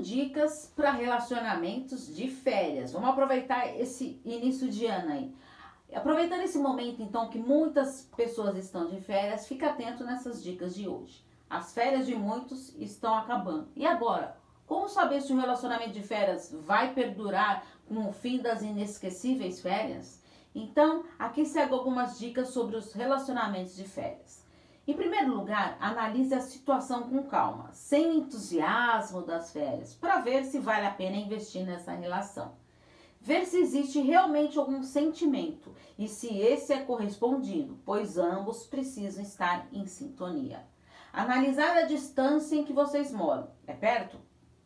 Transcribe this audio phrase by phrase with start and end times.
[0.00, 2.92] dicas para relacionamentos de férias.
[2.92, 5.34] Vamos aproveitar esse início de ano aí.
[5.92, 10.86] Aproveitando esse momento, então, que muitas pessoas estão de férias, fica atento nessas dicas de
[10.86, 11.24] hoje.
[11.48, 13.68] As férias de muitos estão acabando.
[13.74, 14.36] E agora?
[14.66, 20.22] Como saber se o relacionamento de férias vai perdurar com o fim das inesquecíveis férias?
[20.54, 24.46] Então, aqui segue algumas dicas sobre os relacionamentos de férias.
[24.88, 30.58] Em primeiro lugar, analise a situação com calma, sem entusiasmo das férias, para ver se
[30.58, 32.52] vale a pena investir nessa relação.
[33.20, 39.68] Ver se existe realmente algum sentimento e se esse é correspondido, pois ambos precisam estar
[39.74, 40.64] em sintonia.
[41.12, 43.50] Analisar a distância em que vocês moram.
[43.66, 44.18] É perto?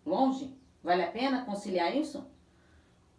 [0.07, 0.57] Longe?
[0.84, 2.24] Vale a pena conciliar isso?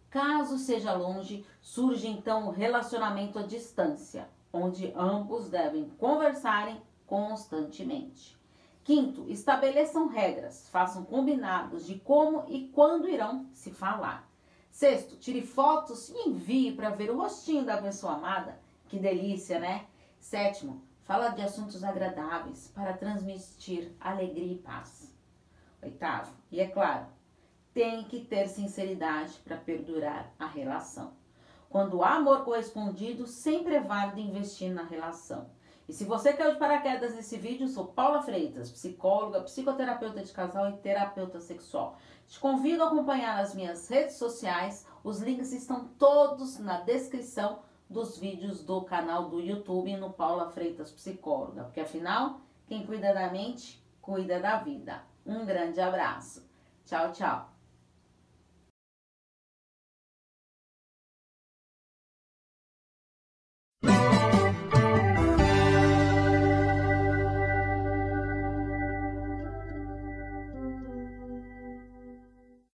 [0.08, 8.38] Caso seja longe, surge então o relacionamento à distância, onde ambos devem conversarem constantemente.
[8.82, 14.28] Quinto, estabeleçam regras, façam combinados de como e quando irão se falar.
[14.70, 18.58] Sexto, tire fotos e envie para ver o rostinho da pessoa amada.
[18.88, 19.86] Que delícia, né?
[20.18, 25.14] Sétimo, fala de assuntos agradáveis para transmitir alegria e paz.
[25.82, 27.06] Oitavo, e é claro,
[27.72, 31.12] tem que ter sinceridade para perdurar a relação.
[31.68, 35.50] Quando há amor correspondido, sempre é válido investir na relação.
[35.88, 40.70] E se você caiu de paraquedas nesse vídeo, sou Paula Freitas, psicóloga, psicoterapeuta de casal
[40.70, 41.98] e terapeuta sexual.
[42.26, 48.18] Te convido a acompanhar nas minhas redes sociais, os links estão todos na descrição dos
[48.18, 53.84] vídeos do canal do YouTube no Paula Freitas Psicóloga, porque afinal, quem cuida da mente,
[54.00, 55.02] cuida da vida.
[55.26, 56.42] Um grande abraço.
[56.84, 57.53] Tchau, tchau.